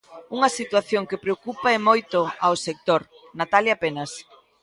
[0.35, 3.01] Unha situación que preocupa e moito ao sector,
[3.39, 4.11] Natalia Penas.